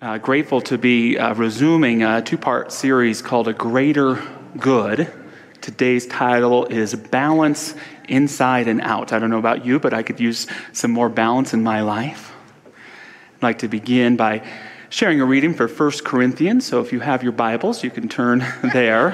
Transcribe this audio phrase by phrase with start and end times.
[0.00, 4.22] Uh, grateful to be uh, resuming a two part series called A Greater
[4.56, 5.12] Good.
[5.60, 7.74] Today's title is Balance
[8.08, 9.12] Inside and Out.
[9.12, 12.32] I don't know about you, but I could use some more balance in my life.
[12.64, 14.46] I'd like to begin by
[14.88, 16.64] sharing a reading for 1 Corinthians.
[16.64, 18.38] So if you have your Bibles, you can turn
[18.72, 19.10] there.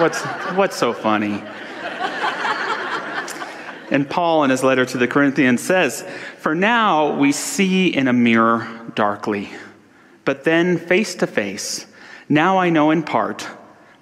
[0.00, 0.20] what's,
[0.56, 1.44] what's so funny?
[3.92, 6.04] And Paul, in his letter to the Corinthians, says,
[6.38, 9.48] For now we see in a mirror darkly,
[10.26, 11.86] but then face to face.
[12.28, 13.48] Now I know in part,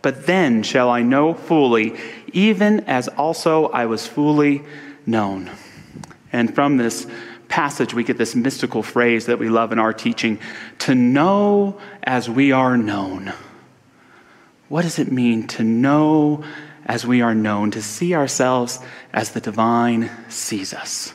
[0.03, 1.95] but then shall I know fully,
[2.33, 4.61] even as also I was fully
[5.07, 5.53] known.
[6.33, 7.07] And from this
[7.47, 10.41] passage, we get this mystical phrase that we love in our teaching
[10.81, 13.33] to know as we are known.
[14.69, 16.43] What does it mean to know
[16.87, 18.81] as we are known, to see ourselves
[19.13, 21.15] as the divine sees us.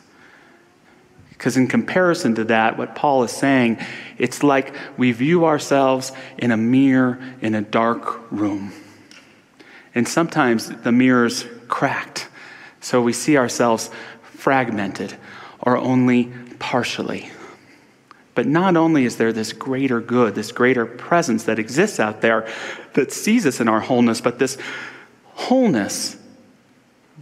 [1.44, 3.78] Because, in comparison to that, what Paul is saying,
[4.18, 8.72] it's like we view ourselves in a mirror in a dark room.
[9.94, 12.30] And sometimes the mirror's cracked,
[12.80, 13.90] so we see ourselves
[14.22, 15.17] fragmented
[15.59, 17.30] or only partially.
[18.36, 22.48] But not only is there this greater good, this greater presence that exists out there
[22.94, 24.58] that sees us in our wholeness, but this
[25.34, 26.16] wholeness,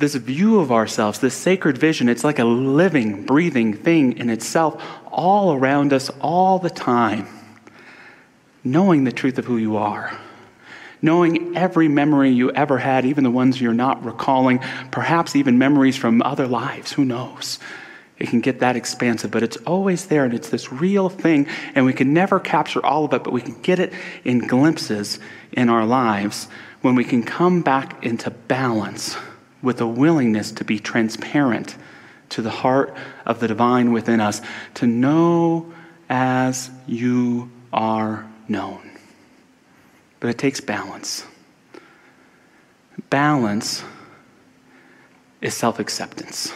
[0.02, 4.84] this view of ourselves, this sacred vision, it's like a living, breathing thing in itself,
[5.08, 7.28] all around us, all the time.
[8.64, 10.16] Knowing the truth of who you are,
[11.02, 14.60] knowing every memory you ever had, even the ones you're not recalling,
[14.92, 17.58] perhaps even memories from other lives, who knows?
[18.20, 21.86] It can get that expansive, but it's always there and it's this real thing, and
[21.86, 25.18] we can never capture all of it, but we can get it in glimpses
[25.52, 26.48] in our lives
[26.82, 29.16] when we can come back into balance
[29.62, 31.76] with a willingness to be transparent
[32.30, 32.96] to the heart
[33.26, 34.42] of the divine within us,
[34.76, 35.72] to know
[36.10, 38.90] as you are known.
[40.20, 41.26] But it takes balance.
[43.10, 43.84] Balance
[45.42, 46.54] is self acceptance.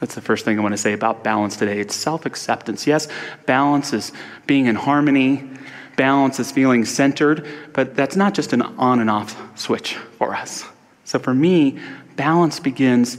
[0.00, 1.80] That's the first thing I want to say about balance today.
[1.80, 2.86] It's self acceptance.
[2.86, 3.08] Yes,
[3.46, 4.12] balance is
[4.46, 5.48] being in harmony
[5.96, 10.64] balance is feeling centered, but that's not just an on and off switch for us.
[11.14, 11.78] So for me,
[12.16, 13.18] balance begins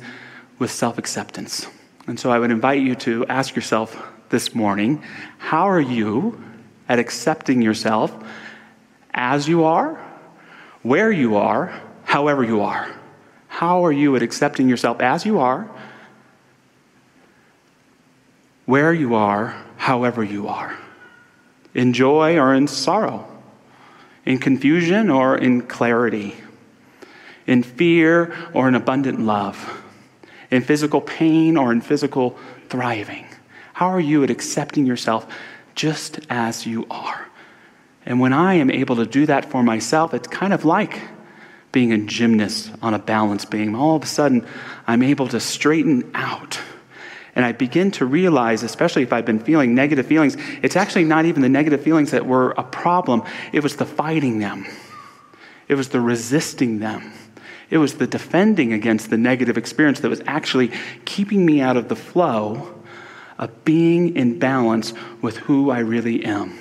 [0.59, 1.66] with self acceptance.
[2.07, 5.01] And so I would invite you to ask yourself this morning
[5.38, 6.44] how are you
[6.89, 8.13] at accepting yourself
[9.13, 9.95] as you are,
[10.81, 11.72] where you are,
[12.03, 12.94] however you are?
[13.47, 15.72] How are you at accepting yourself as you are,
[18.66, 20.78] where you are, however you are?
[21.73, 23.25] in joy or in sorrow,
[24.25, 26.35] in confusion or in clarity,
[27.47, 29.83] in fear or in abundant love,
[30.51, 32.38] in physical pain or in physical
[32.69, 33.25] thriving?
[33.73, 35.28] How are you at accepting yourself
[35.75, 37.28] just as you are?
[38.05, 41.01] And when I am able to do that for myself, it's kind of like
[41.72, 43.75] being a gymnast on a balance beam.
[43.75, 44.45] All of a sudden,
[44.88, 46.59] I'm able to straighten out
[47.35, 51.25] and I begin to realize, especially if I've been feeling negative feelings, it's actually not
[51.25, 54.66] even the negative feelings that were a problem, it was the fighting them,
[55.67, 57.11] it was the resisting them.
[57.69, 60.71] It was the defending against the negative experience that was actually
[61.05, 62.73] keeping me out of the flow
[63.37, 66.57] of being in balance with who I really am.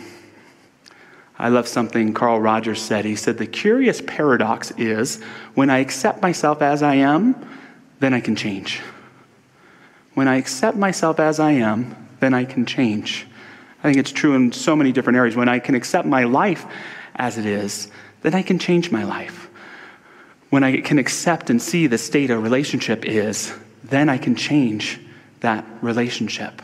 [1.38, 3.04] I love something Carl Rogers said.
[3.04, 5.22] He said, The curious paradox is
[5.54, 7.34] when I accept myself as I am,
[8.00, 8.80] then I can change.
[10.14, 13.26] When I accept myself as I am, then I can change.
[13.80, 15.36] I think it's true in so many different areas.
[15.36, 16.64] When I can accept my life
[17.16, 17.90] as it is,
[18.22, 19.43] then I can change my life.
[20.54, 25.00] When I can accept and see the state a relationship is, then I can change
[25.40, 26.62] that relationship.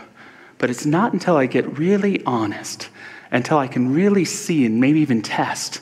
[0.59, 2.89] But it's not until I get really honest,
[3.33, 5.81] until I can really see and maybe even test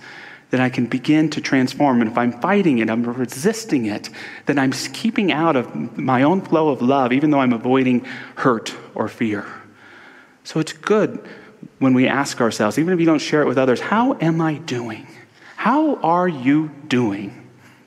[0.49, 2.01] that I can begin to transform.
[2.01, 4.09] And if I'm fighting it, I'm resisting it,
[4.47, 8.75] then I'm keeping out of my own flow of love, even though I'm avoiding hurt
[8.95, 9.45] or fear.
[10.45, 11.29] So it's good
[11.79, 14.55] when we ask ourselves, even if you don't share it with others, how am I
[14.55, 15.07] doing?
[15.57, 17.38] How are you doing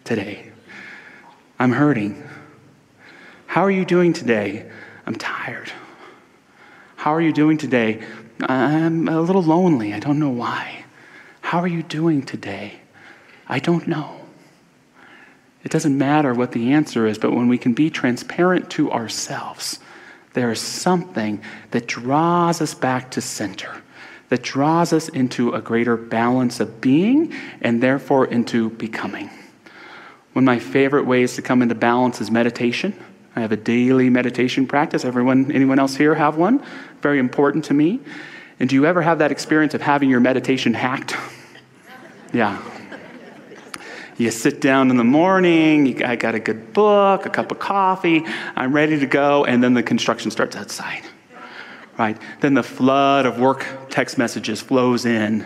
[0.04, 0.52] today?
[1.60, 2.24] I'm hurting.
[3.48, 4.70] How are you doing today?
[5.06, 5.72] I'm tired.
[6.96, 8.04] How are you doing today?
[8.42, 9.94] I'm a little lonely.
[9.94, 10.86] I don't know why.
[11.42, 12.80] How are you doing today?
[13.48, 14.22] I don't know.
[15.64, 19.80] It doesn't matter what the answer is, but when we can be transparent to ourselves,
[20.34, 23.82] there is something that draws us back to center,
[24.30, 29.30] that draws us into a greater balance of being and therefore into becoming.
[30.34, 32.94] One of my favorite ways to come into balance is meditation.
[33.36, 35.06] I have a daily meditation practice.
[35.06, 36.64] Everyone, anyone else here have one?
[37.02, 38.00] Very important to me.
[38.60, 41.16] And do you ever have that experience of having your meditation hacked?
[42.34, 42.62] Yeah.
[44.18, 47.60] You sit down in the morning, you, I got a good book, a cup of
[47.60, 48.24] coffee,
[48.56, 51.04] I'm ready to go, and then the construction starts outside.
[51.98, 52.18] Right?
[52.40, 55.46] Then the flood of work text messages flows in.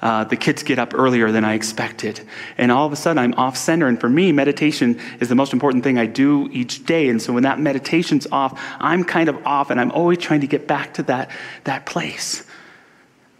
[0.00, 2.20] Uh, the kids get up earlier than I expected.
[2.56, 3.88] And all of a sudden, I'm off center.
[3.88, 7.08] And for me, meditation is the most important thing I do each day.
[7.08, 10.46] And so when that meditation's off, I'm kind of off, and I'm always trying to
[10.46, 11.30] get back to that,
[11.64, 12.46] that place,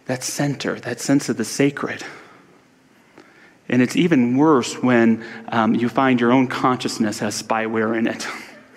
[0.05, 2.03] that center, that sense of the sacred.
[3.69, 8.27] And it's even worse when um, you find your own consciousness has spyware in it,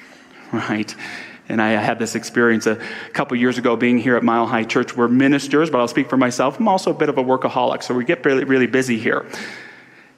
[0.52, 0.94] right?
[1.48, 2.76] And I had this experience a
[3.12, 4.96] couple years ago being here at Mile High Church.
[4.96, 6.58] We're ministers, but I'll speak for myself.
[6.58, 9.26] I'm also a bit of a workaholic, so we get really, really busy here.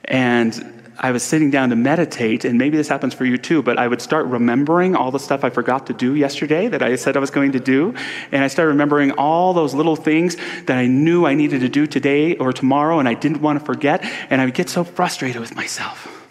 [0.04, 3.78] And I was sitting down to meditate, and maybe this happens for you too, but
[3.78, 7.16] I would start remembering all the stuff I forgot to do yesterday that I said
[7.16, 7.94] I was going to do.
[8.30, 10.36] And I started remembering all those little things
[10.66, 13.64] that I knew I needed to do today or tomorrow, and I didn't want to
[13.64, 14.04] forget.
[14.30, 16.28] And I would get so frustrated with myself.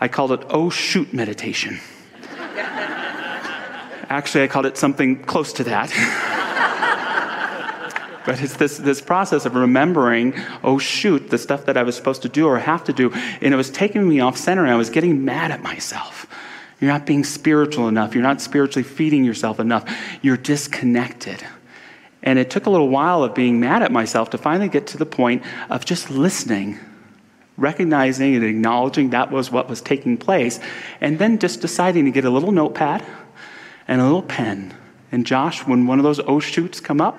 [0.00, 1.78] I called it, oh shoot, meditation.
[4.10, 6.36] Actually, I called it something close to that.
[8.26, 12.22] But it's this, this process of remembering, oh, shoot, the stuff that I was supposed
[12.22, 13.10] to do or have to do.
[13.40, 16.26] And it was taking me off center, and I was getting mad at myself.
[16.80, 18.14] You're not being spiritual enough.
[18.14, 19.90] You're not spiritually feeding yourself enough.
[20.22, 21.42] You're disconnected.
[22.22, 24.98] And it took a little while of being mad at myself to finally get to
[24.98, 26.78] the point of just listening,
[27.56, 30.60] recognizing and acknowledging that was what was taking place,
[31.00, 33.04] and then just deciding to get a little notepad
[33.90, 34.72] and a little pen.
[35.10, 37.18] And Josh, when one of those O shoots come up,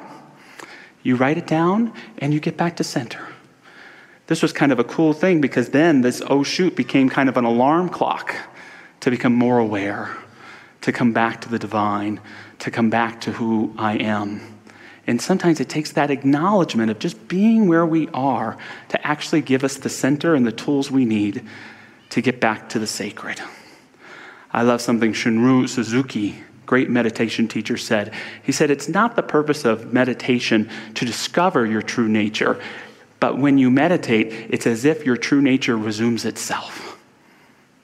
[1.03, 3.27] you write it down and you get back to center.
[4.27, 7.35] This was kind of a cool thing because then this oh shoot became kind of
[7.35, 8.33] an alarm clock
[9.01, 10.15] to become more aware,
[10.79, 12.21] to come back to the divine,
[12.59, 14.39] to come back to who I am.
[15.05, 18.57] And sometimes it takes that acknowledgement of just being where we are
[18.89, 21.43] to actually give us the center and the tools we need
[22.11, 23.41] to get back to the sacred.
[24.53, 26.41] I love something Shunryu Suzuki
[26.71, 28.13] great meditation teacher said.
[28.43, 32.61] He said, It's not the purpose of meditation to discover your true nature,
[33.19, 36.97] but when you meditate, it's as if your true nature resumes itself.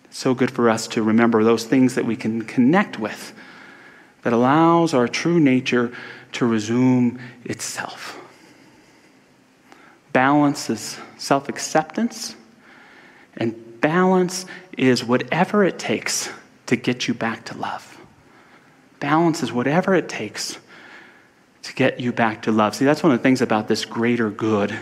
[0.05, 3.33] It's so good for us to remember those things that we can connect with
[4.21, 5.91] that allows our true nature
[6.31, 8.17] to resume itself.
[10.13, 12.37] Balance is self acceptance,
[13.35, 14.45] and balance
[14.77, 16.29] is whatever it takes
[16.67, 17.96] to get you back to love.
[18.99, 20.57] Balance is whatever it takes
[21.63, 22.75] to get you back to love.
[22.75, 24.77] See, that's one of the things about this greater good,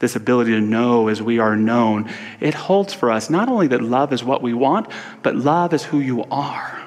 [0.00, 2.10] this ability to know as we are known.
[2.40, 4.88] It holds for us not only that love is what we want,
[5.22, 6.80] but love is who you are.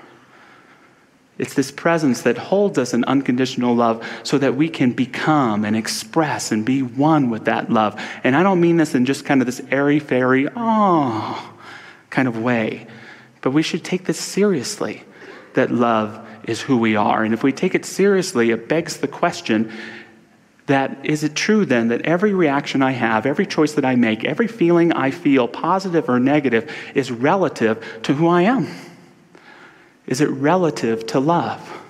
[1.37, 5.75] It's this presence that holds us in unconditional love so that we can become and
[5.75, 8.01] express and be one with that love.
[8.23, 11.55] And I don't mean this in just kind of this airy fairy, oh,
[12.09, 12.87] kind of way,
[13.41, 15.03] but we should take this seriously
[15.53, 17.23] that love is who we are.
[17.23, 19.71] And if we take it seriously, it begs the question
[20.67, 24.25] that is it true then that every reaction I have, every choice that I make,
[24.25, 28.67] every feeling I feel, positive or negative, is relative to who I am?
[30.07, 31.81] Is it relative to love?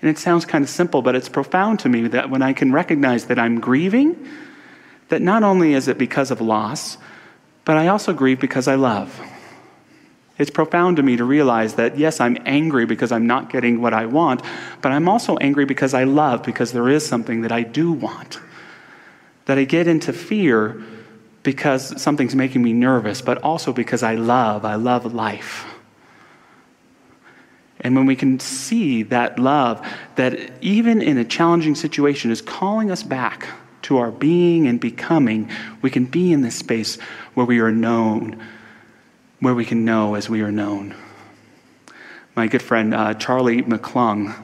[0.00, 2.72] And it sounds kind of simple, but it's profound to me that when I can
[2.72, 4.28] recognize that I'm grieving,
[5.08, 6.98] that not only is it because of loss,
[7.64, 9.20] but I also grieve because I love.
[10.38, 13.94] It's profound to me to realize that, yes, I'm angry because I'm not getting what
[13.94, 14.42] I want,
[14.82, 18.38] but I'm also angry because I love, because there is something that I do want.
[19.46, 20.82] That I get into fear
[21.42, 24.64] because something's making me nervous, but also because I love.
[24.64, 25.64] I love life.
[27.80, 32.90] And when we can see that love, that even in a challenging situation is calling
[32.90, 33.48] us back
[33.82, 35.48] to our being and becoming,
[35.82, 36.98] we can be in this space
[37.34, 38.42] where we are known
[39.40, 40.94] where we can know as we are known.
[42.34, 44.34] My good friend uh, Charlie McClung,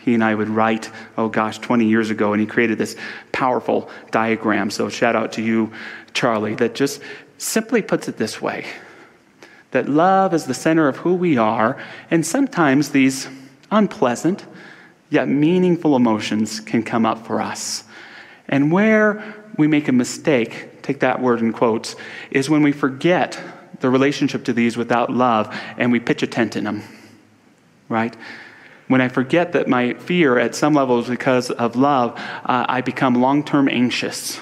[0.00, 2.96] he and I would write, oh gosh, 20 years ago, and he created this
[3.32, 4.70] powerful diagram.
[4.70, 5.72] So, shout out to you,
[6.14, 7.00] Charlie, that just
[7.38, 8.66] simply puts it this way
[9.70, 11.76] that love is the center of who we are,
[12.10, 13.28] and sometimes these
[13.70, 14.46] unpleasant
[15.10, 17.84] yet meaningful emotions can come up for us.
[18.48, 21.96] And where we make a mistake, take that word in quotes,
[22.30, 23.38] is when we forget
[23.80, 26.82] the relationship to these without love and we pitch a tent in them,
[27.88, 28.16] right?
[28.88, 32.80] When I forget that my fear at some level is because of love, uh, I
[32.80, 34.40] become long term anxious,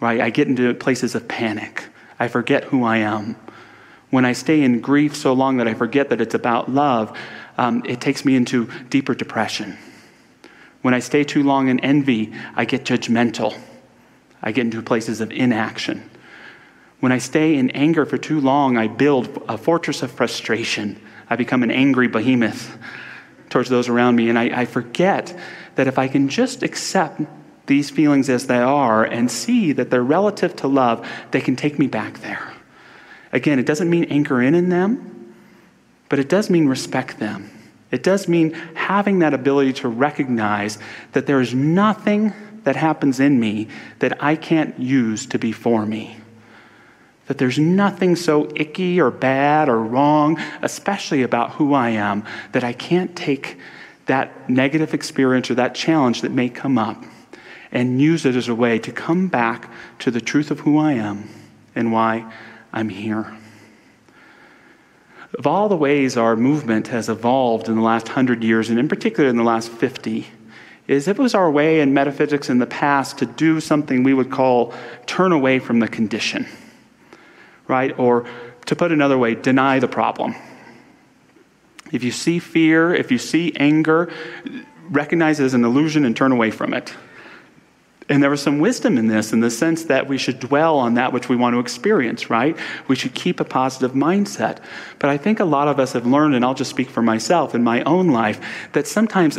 [0.00, 0.20] right?
[0.20, 1.84] I get into places of panic.
[2.18, 3.36] I forget who I am.
[4.10, 7.16] When I stay in grief so long that I forget that it's about love,
[7.56, 9.78] um, it takes me into deeper depression,
[10.82, 13.58] When I stay too long in envy, I get judgmental.
[14.42, 16.10] I get into places of inaction.
[17.02, 21.04] When I stay in anger for too long, I build a fortress of frustration.
[21.28, 22.78] I become an angry behemoth
[23.50, 24.28] towards those around me.
[24.28, 25.36] And I, I forget
[25.74, 27.22] that if I can just accept
[27.66, 31.76] these feelings as they are and see that they're relative to love, they can take
[31.76, 32.54] me back there.
[33.32, 35.34] Again, it doesn't mean anchor in in them,
[36.08, 37.50] but it does mean respect them.
[37.90, 40.78] It does mean having that ability to recognize
[41.14, 42.32] that there is nothing
[42.62, 43.66] that happens in me
[43.98, 46.21] that I can't use to be for me.
[47.26, 52.64] That there's nothing so icky or bad or wrong, especially about who I am, that
[52.64, 53.58] I can't take
[54.06, 57.04] that negative experience or that challenge that may come up
[57.70, 60.92] and use it as a way to come back to the truth of who I
[60.92, 61.28] am
[61.74, 62.30] and why
[62.72, 63.32] I'm here.
[65.38, 68.88] Of all the ways our movement has evolved in the last hundred years, and in
[68.88, 70.26] particular in the last 50,
[70.86, 74.30] is it was our way in metaphysics in the past to do something we would
[74.30, 74.74] call
[75.06, 76.46] turn away from the condition,
[77.68, 77.98] right?
[77.98, 78.26] Or
[78.66, 80.34] to put another way, deny the problem.
[81.90, 84.10] If you see fear, if you see anger,
[84.88, 86.94] recognize it as an illusion and turn away from it.
[88.08, 90.94] And there was some wisdom in this, in the sense that we should dwell on
[90.94, 92.58] that which we want to experience, right?
[92.88, 94.58] We should keep a positive mindset.
[94.98, 97.54] But I think a lot of us have learned, and I'll just speak for myself
[97.54, 98.40] in my own life,
[98.72, 99.38] that sometimes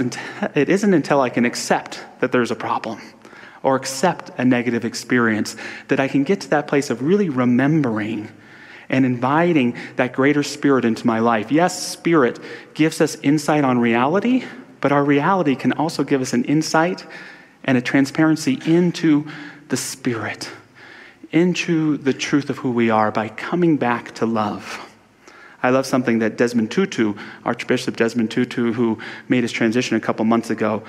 [0.55, 3.01] it isn't until I can accept that there's a problem
[3.63, 5.55] or accept a negative experience
[5.87, 8.29] that I can get to that place of really remembering
[8.89, 11.51] and inviting that greater spirit into my life.
[11.51, 12.39] Yes, spirit
[12.73, 14.43] gives us insight on reality,
[14.81, 17.05] but our reality can also give us an insight
[17.63, 19.25] and a transparency into
[19.69, 20.51] the Spirit,
[21.31, 24.92] into the truth of who we are by coming back to love.
[25.63, 27.13] I love something that Desmond Tutu,
[27.45, 30.83] Archbishop Desmond Tutu, who made his transition a couple months ago,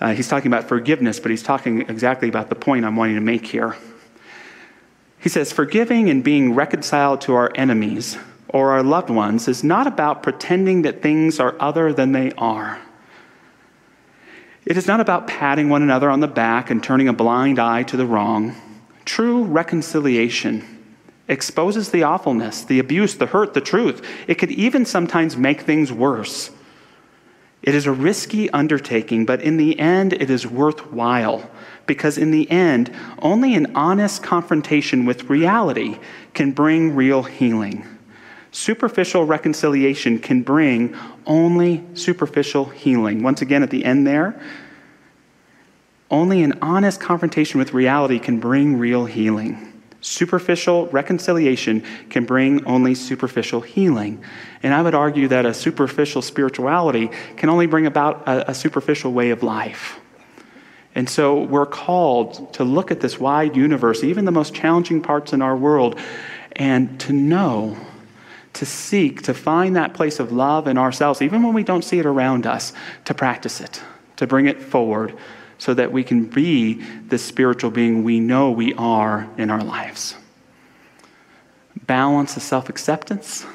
[0.00, 3.20] uh, he's talking about forgiveness, but he's talking exactly about the point I'm wanting to
[3.20, 3.76] make here.
[5.18, 8.16] He says, Forgiving and being reconciled to our enemies
[8.48, 12.80] or our loved ones is not about pretending that things are other than they are.
[14.64, 17.82] It is not about patting one another on the back and turning a blind eye
[17.84, 18.54] to the wrong.
[19.04, 20.79] True reconciliation
[21.30, 24.06] exposes the awfulness, the abuse, the hurt, the truth.
[24.26, 26.50] It could even sometimes make things worse.
[27.62, 31.48] It is a risky undertaking, but in the end, it is worthwhile
[31.86, 35.98] because, in the end, only an honest confrontation with reality
[36.34, 37.86] can bring real healing.
[38.50, 40.96] Superficial reconciliation can bring
[41.26, 43.22] only superficial healing.
[43.22, 44.40] Once again, at the end there,
[46.10, 49.69] only an honest confrontation with reality can bring real healing.
[50.00, 54.22] Superficial reconciliation can bring only superficial healing.
[54.62, 59.12] And I would argue that a superficial spirituality can only bring about a, a superficial
[59.12, 60.00] way of life.
[60.94, 65.32] And so we're called to look at this wide universe, even the most challenging parts
[65.32, 65.98] in our world,
[66.52, 67.76] and to know
[68.52, 71.98] to seek to find that place of love in ourselves, even when we don't see
[71.98, 72.72] it around us,
[73.04, 73.80] to practice it,
[74.16, 75.16] to bring it forward,
[75.60, 80.16] so that we can be the spiritual being we know we are in our lives.
[81.86, 83.46] Balance is self acceptance,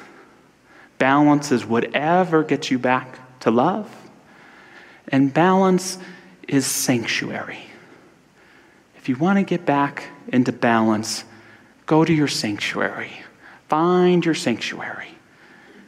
[0.96, 3.94] balance is whatever gets you back to love,
[5.08, 5.98] and balance
[6.48, 7.66] is sanctuary.
[8.96, 11.24] If you want to get back into balance,
[11.84, 13.12] go to your sanctuary
[13.68, 15.08] Find your sanctuary.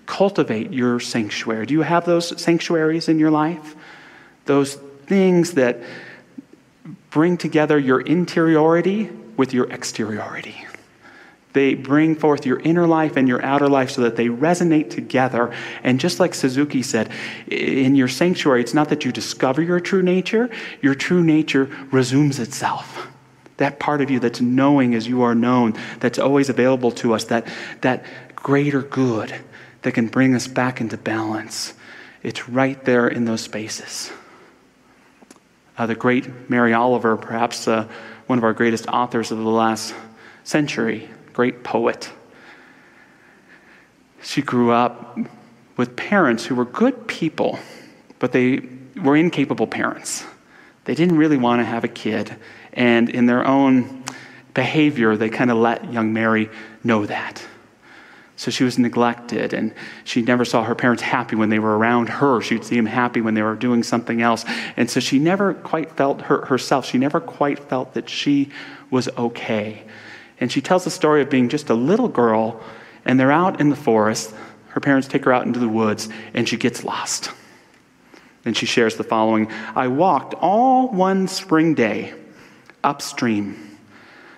[0.07, 1.67] Cultivate your sanctuary.
[1.67, 3.77] Do you have those sanctuaries in your life?
[4.47, 5.81] Those things that
[7.11, 10.65] bring together your interiority with your exteriority.
[11.55, 15.53] They bring forth your inner life and your outer life so that they resonate together.
[15.83, 17.11] And just like Suzuki said,
[17.49, 20.50] in your sanctuary, it's not that you discover your true nature,
[20.83, 23.09] your true nature resumes itself
[23.59, 27.25] that part of you that's knowing as you are known, that's always available to us,
[27.25, 27.47] that,
[27.83, 29.35] that greater good
[29.83, 31.75] that can bring us back into balance.
[32.23, 34.11] It's right there in those spaces.
[35.78, 37.87] Uh, the great Mary Oliver, perhaps uh,
[38.26, 39.94] one of our greatest authors of the last
[40.42, 42.11] century, great poet.
[44.20, 45.16] She grew up
[45.76, 47.61] with parents who were good people,
[48.18, 48.68] but they
[49.00, 50.26] were incapable parents.
[50.85, 52.37] They didn't really want to have a kid.
[52.73, 54.02] And in their own
[54.54, 56.50] behavior, they kind of let young Mary
[56.82, 57.47] know that.
[58.38, 62.09] So she was neglected, and she never saw her parents happy when they were around
[62.09, 62.40] her.
[62.40, 64.45] She'd see them happy when they were doing something else.
[64.76, 68.50] And so she never quite felt her, herself, she never quite felt that she
[68.90, 69.83] was okay.
[70.38, 72.62] And she tells the story of being just a little girl,
[73.04, 74.33] and they're out in the forest.
[74.68, 77.33] Her parents take her out into the woods, and she gets lost.
[78.45, 82.14] And she shares the following I walked all one spring day
[82.85, 83.68] upstream,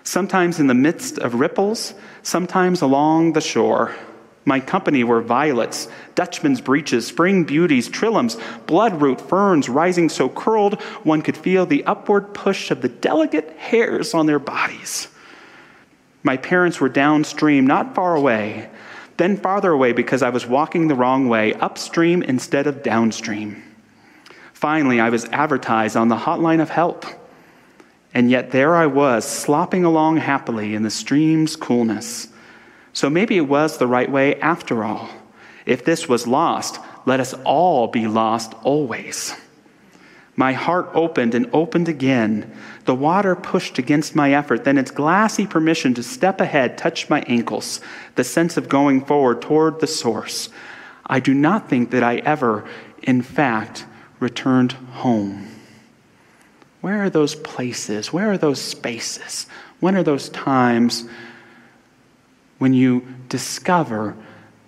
[0.03, 1.93] sometimes in the midst of ripples,
[2.23, 3.95] sometimes along the shore.
[4.43, 11.21] My company were violets, Dutchman's breeches, spring beauties, trilliums, bloodroot ferns rising so curled one
[11.21, 15.07] could feel the upward push of the delicate hairs on their bodies.
[16.23, 18.69] My parents were downstream, not far away,
[19.17, 23.61] then farther away because I was walking the wrong way, upstream instead of downstream.
[24.53, 27.05] Finally, I was advertised on the hotline of help.
[28.13, 32.27] And yet there I was, slopping along happily in the stream's coolness.
[32.93, 35.09] So maybe it was the right way after all.
[35.65, 39.33] If this was lost, let us all be lost always.
[40.35, 42.51] My heart opened and opened again.
[42.85, 44.63] The water pushed against my effort.
[44.63, 47.79] Then its glassy permission to step ahead touched my ankles,
[48.15, 50.49] the sense of going forward toward the source.
[51.05, 52.65] I do not think that I ever,
[53.03, 53.85] in fact,
[54.19, 55.47] returned home.
[56.81, 58.11] Where are those places?
[58.11, 59.45] Where are those spaces?
[59.79, 61.07] When are those times
[62.57, 64.15] when you discover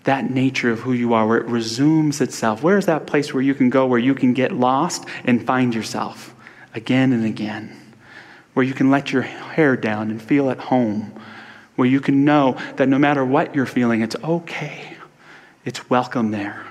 [0.03, 2.62] that nature of who you are, where it resumes itself?
[2.62, 5.74] Where is that place where you can go, where you can get lost and find
[5.74, 6.36] yourself
[6.75, 7.79] again and again?
[8.53, 11.20] Where you can let your hair down and feel at home?
[11.75, 14.98] Where you can know that no matter what you're feeling, it's okay.
[15.65, 16.63] It's welcome there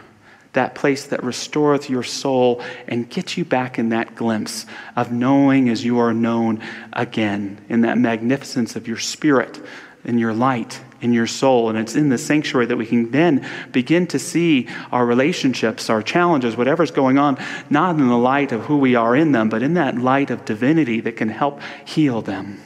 [0.52, 4.66] that place that restoreth your soul and gets you back in that glimpse
[4.96, 9.58] of knowing as you are known again, in that magnificence of your spirit,
[10.04, 11.70] in your light, in your soul.
[11.70, 16.02] And it's in the sanctuary that we can then begin to see our relationships, our
[16.02, 17.38] challenges, whatever's going on,
[17.70, 20.44] not in the light of who we are in them, but in that light of
[20.44, 22.60] divinity that can help heal them,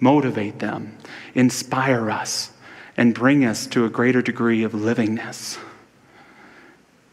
[0.00, 0.96] motivate them,
[1.34, 2.50] inspire us,
[2.96, 5.58] and bring us to a greater degree of livingness.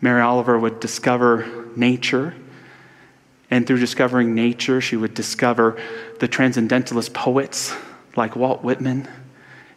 [0.01, 2.33] Mary Oliver would discover nature.
[3.51, 5.79] And through discovering nature, she would discover
[6.19, 7.73] the transcendentalist poets
[8.15, 9.07] like Walt Whitman.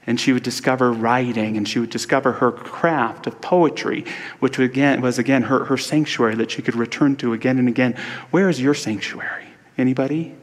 [0.06, 4.04] And she would discover writing, and she would discover her craft of poetry,
[4.38, 7.96] which again, was again her, her sanctuary that she could return to again and again.
[8.30, 9.46] Where is your sanctuary?
[9.78, 10.34] Anybody?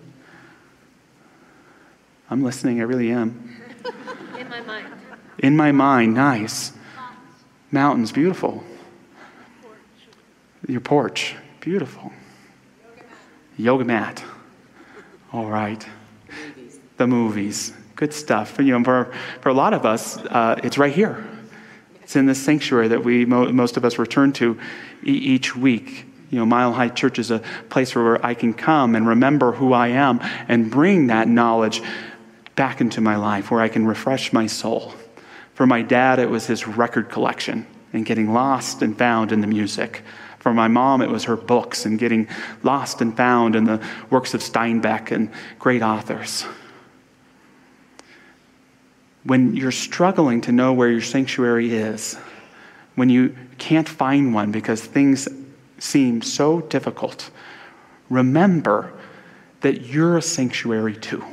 [2.29, 3.55] I'm listening, I really am.
[4.39, 4.87] In my mind.
[5.37, 6.71] In my mind, nice.
[7.71, 8.63] Mountains, beautiful.
[10.67, 11.35] Your porch.
[11.59, 12.11] Beautiful.
[13.57, 14.23] Yoga mat.
[15.33, 15.85] All right.
[16.55, 16.79] Movies.
[16.97, 17.73] The movies.
[17.95, 18.57] Good stuff.
[18.59, 21.27] You know, for, for a lot of us, uh, it's right here.
[22.01, 24.59] It's in this sanctuary that we mo- most of us return to
[25.03, 26.05] each week.
[26.29, 29.73] You know, Mile High Church is a place where I can come and remember who
[29.73, 31.81] I am and bring that knowledge
[32.55, 34.93] back into my life, where I can refresh my soul.
[35.53, 39.47] For my dad, it was his record collection and getting lost and found in the
[39.47, 40.03] music.
[40.41, 42.27] For my mom, it was her books and getting
[42.63, 46.45] lost and found in the works of Steinbeck and great authors.
[49.23, 52.15] When you're struggling to know where your sanctuary is,
[52.95, 55.27] when you can't find one because things
[55.77, 57.29] seem so difficult,
[58.09, 58.91] remember
[59.61, 61.23] that you're a sanctuary too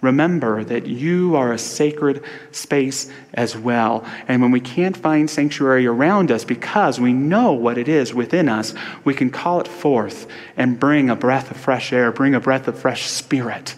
[0.00, 4.04] remember that you are a sacred space as well.
[4.26, 8.48] And when we can't find sanctuary around us because we know what it is within
[8.48, 12.40] us, we can call it forth and bring a breath of fresh air, bring a
[12.40, 13.74] breath of fresh spirit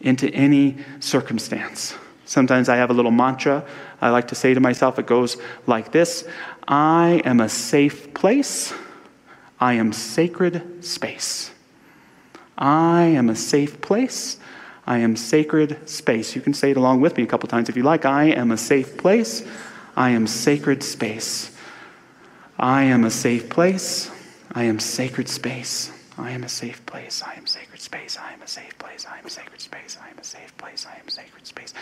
[0.00, 1.94] into any circumstance.
[2.24, 3.64] Sometimes I have a little mantra
[4.02, 4.98] I like to say to myself.
[4.98, 5.36] It goes
[5.66, 6.26] like this
[6.66, 8.74] I am a safe place.
[9.60, 11.52] I am sacred space.
[12.58, 14.38] I am a safe place.
[14.86, 16.34] I am sacred space.
[16.34, 18.04] You can say it along with me a couple times if you like.
[18.04, 19.46] I am a safe place.
[19.96, 21.56] I am sacred space.
[22.58, 24.10] I am a safe place.
[24.52, 25.92] I am sacred space.
[26.18, 27.22] I am a safe place.
[27.22, 28.18] I am sacred space.
[28.18, 29.06] I am a safe place.
[29.08, 29.98] I am sacred space.
[30.02, 30.86] I am a safe place.
[30.86, 31.74] I am sacred space.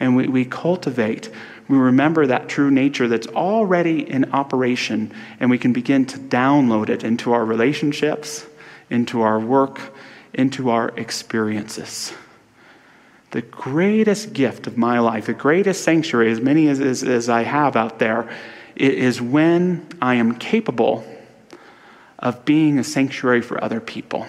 [0.00, 1.30] And we, we cultivate,
[1.68, 6.88] we remember that true nature that's already in operation, and we can begin to download
[6.88, 8.46] it into our relationships,
[8.90, 9.80] into our work,
[10.34, 12.12] into our experiences
[13.30, 17.42] the greatest gift of my life, the greatest sanctuary, as many as, as, as I
[17.42, 18.28] have out there,
[18.74, 21.04] is when I am capable
[22.18, 24.26] of being a sanctuary for other people.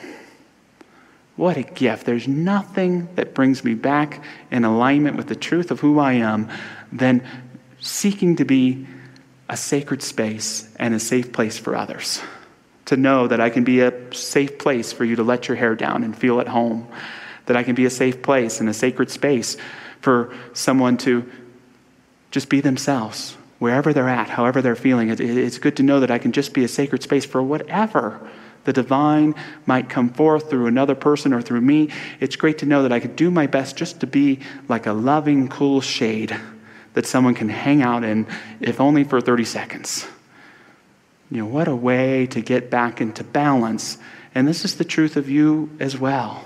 [1.35, 2.05] What a gift.
[2.05, 6.49] There's nothing that brings me back in alignment with the truth of who I am
[6.91, 7.25] than
[7.79, 8.85] seeking to be
[9.47, 12.21] a sacred space and a safe place for others.
[12.85, 15.75] To know that I can be a safe place for you to let your hair
[15.75, 16.87] down and feel at home
[17.49, 19.57] that I can be a safe place and a sacred space
[20.01, 21.27] for someone to
[22.29, 25.09] just be themselves wherever they're at, however they're feeling.
[25.09, 28.29] It, it's good to know that I can just be a sacred space for whatever
[28.65, 29.33] the divine
[29.65, 31.89] might come forth through another person or through me.
[32.19, 34.93] It's great to know that I could do my best just to be like a
[34.93, 36.39] loving, cool shade
[36.93, 38.27] that someone can hang out in,
[38.61, 40.07] if only for 30 seconds.
[41.31, 43.97] You know, what a way to get back into balance.
[44.35, 46.43] And this is the truth of you as well.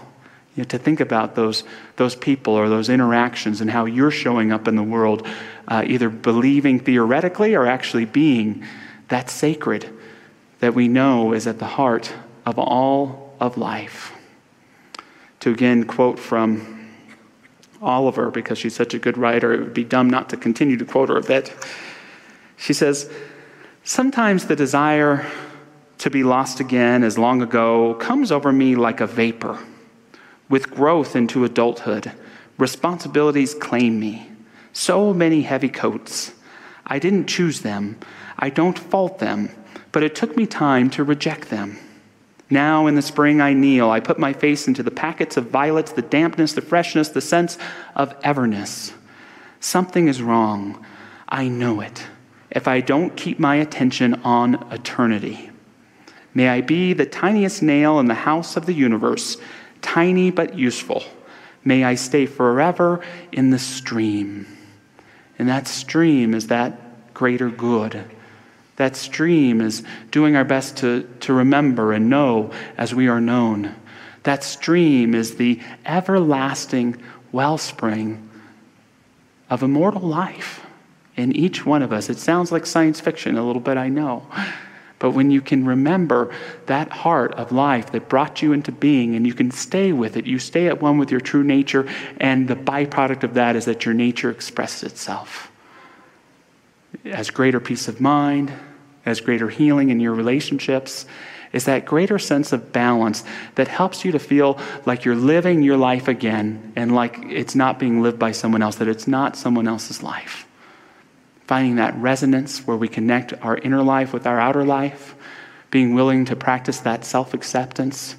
[0.55, 1.63] You know, to think about those,
[1.95, 5.27] those people or those interactions and how you're showing up in the world,
[5.67, 8.63] uh, either believing theoretically or actually being
[9.07, 9.89] that sacred
[10.59, 12.13] that we know is at the heart
[12.45, 14.13] of all of life.
[15.41, 16.89] To again quote from
[17.81, 20.85] Oliver, because she's such a good writer, it would be dumb not to continue to
[20.85, 21.53] quote her a bit.
[22.55, 23.11] She says,
[23.83, 25.29] Sometimes the desire
[25.97, 29.59] to be lost again as long ago comes over me like a vapor
[30.53, 32.11] with growth into adulthood,
[32.59, 34.29] responsibilities claim me.
[34.71, 36.31] So many heavy coats.
[36.85, 37.97] I didn't choose them.
[38.37, 39.49] I don't fault them,
[39.91, 41.79] but it took me time to reject them.
[42.51, 43.89] Now in the spring I kneel.
[43.89, 47.57] I put my face into the packets of violets, the dampness, the freshness, the sense
[47.95, 48.93] of everness.
[49.59, 50.85] Something is wrong.
[51.27, 52.05] I know it.
[52.51, 55.49] If I don't keep my attention on eternity,
[56.35, 59.37] may I be the tiniest nail in the house of the universe
[59.83, 61.03] tiny but useful.
[61.63, 64.47] May I stay forever in the stream.
[65.37, 68.03] And that stream is that greater good.
[68.77, 73.75] That stream is doing our best to, to remember and know as we are known.
[74.23, 78.29] That stream is the everlasting wellspring
[79.49, 80.65] of immortal life
[81.15, 82.09] in each one of us.
[82.09, 84.25] It sounds like science fiction a little bit, I know.
[85.03, 86.33] But when you can remember
[86.67, 90.25] that heart of life that brought you into being and you can stay with it,
[90.25, 91.85] you stay at one with your true nature,
[92.21, 95.51] and the byproduct of that is that your nature expresses itself.
[97.03, 98.53] As greater peace of mind,
[99.05, 101.05] as greater healing in your relationships,
[101.51, 105.75] is that greater sense of balance that helps you to feel like you're living your
[105.75, 109.67] life again and like it's not being lived by someone else, that it's not someone
[109.67, 110.47] else's life
[111.53, 115.13] finding that resonance where we connect our inner life with our outer life,
[115.69, 118.15] being willing to practice that self acceptance,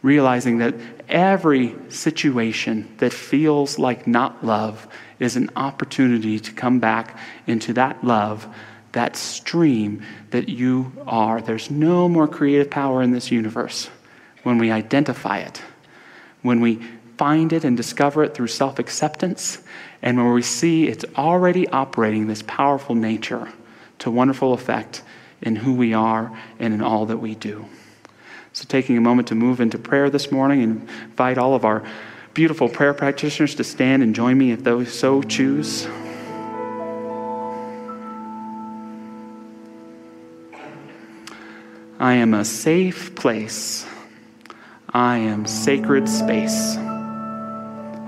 [0.00, 0.74] realizing that
[1.06, 4.88] every situation that feels like not love
[5.18, 8.48] is an opportunity to come back into that love,
[8.92, 11.42] that stream that you are.
[11.42, 13.90] There's no more creative power in this universe
[14.42, 15.60] when we identify it,
[16.40, 16.80] when we
[17.18, 19.58] find it and discover it through self acceptance
[20.02, 23.52] and where we see it's already operating this powerful nature
[23.98, 25.02] to wonderful effect
[25.42, 27.66] in who we are and in all that we do.
[28.52, 31.84] So, taking a moment to move into prayer this morning and invite all of our
[32.34, 35.86] beautiful prayer practitioners to stand and join me if those so choose.
[42.00, 43.86] I am a safe place.
[44.92, 46.76] I am sacred space.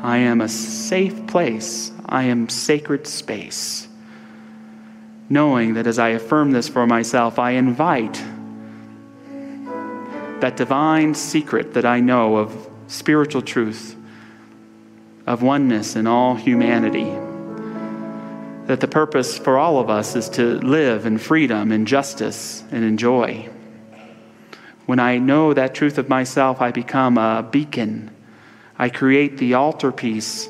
[0.03, 1.93] I am a safe place.
[2.07, 3.87] I am sacred space.
[5.29, 8.23] Knowing that as I affirm this for myself, I invite
[10.41, 13.97] that divine secret that I know of spiritual truth,
[15.25, 17.11] of oneness in all humanity.
[18.67, 22.85] That the purpose for all of us is to live in freedom and justice and
[22.85, 23.49] in joy.
[24.87, 28.12] When I know that truth of myself, I become a beacon
[28.79, 30.49] I create the altarpiece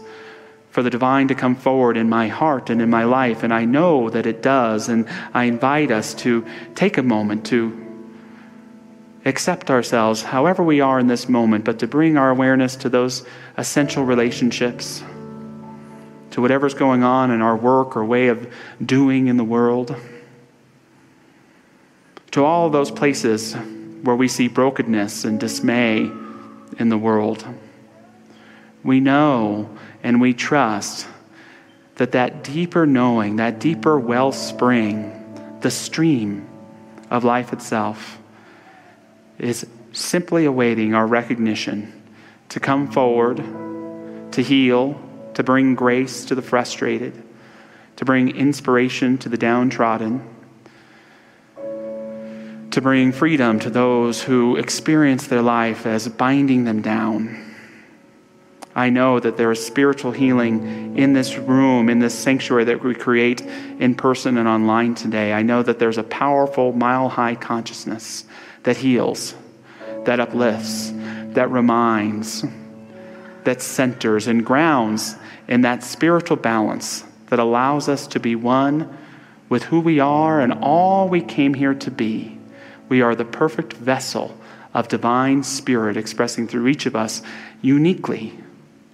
[0.72, 3.66] for the divine to come forward in my heart and in my life, and I
[3.66, 4.88] know that it does.
[4.88, 7.78] And I invite us to take a moment to
[9.26, 13.26] accept ourselves however we are in this moment, but to bring our awareness to those
[13.58, 15.04] essential relationships,
[16.30, 18.50] to whatever's going on in our work or way of
[18.84, 19.94] doing in the world,
[22.30, 23.52] to all those places
[24.02, 26.10] where we see brokenness and dismay
[26.78, 27.46] in the world
[28.84, 29.70] we know
[30.02, 31.06] and we trust
[31.96, 36.48] that that deeper knowing, that deeper wellspring, the stream
[37.10, 38.18] of life itself,
[39.38, 42.02] is simply awaiting our recognition
[42.48, 43.36] to come forward,
[44.32, 45.00] to heal,
[45.34, 47.22] to bring grace to the frustrated,
[47.96, 50.28] to bring inspiration to the downtrodden,
[52.70, 57.51] to bring freedom to those who experience their life as binding them down
[58.74, 62.94] I know that there is spiritual healing in this room, in this sanctuary that we
[62.94, 65.32] create in person and online today.
[65.32, 68.24] I know that there's a powerful, mile high consciousness
[68.62, 69.34] that heals,
[70.04, 70.92] that uplifts,
[71.34, 72.44] that reminds,
[73.44, 75.16] that centers and grounds
[75.48, 78.98] in that spiritual balance that allows us to be one
[79.48, 82.38] with who we are and all we came here to be.
[82.88, 84.36] We are the perfect vessel
[84.72, 87.22] of divine spirit expressing through each of us
[87.60, 88.38] uniquely,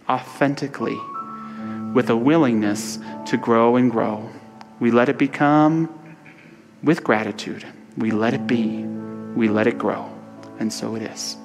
[0.08, 0.98] authentically,
[1.92, 4.28] with a willingness to grow and grow.
[4.80, 5.88] We let it become
[6.82, 7.66] with gratitude.
[7.96, 8.84] We let it be.
[9.34, 10.08] We let it grow.
[10.58, 11.36] And so it is.